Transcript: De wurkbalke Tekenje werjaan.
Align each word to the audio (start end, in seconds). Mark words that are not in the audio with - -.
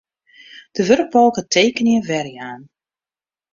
De 0.75 0.81
wurkbalke 0.87 1.43
Tekenje 1.53 1.99
werjaan. 2.09 2.61